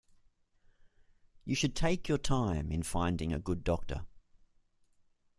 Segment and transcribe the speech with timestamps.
[1.45, 4.07] You should take your time in finding a good doctor.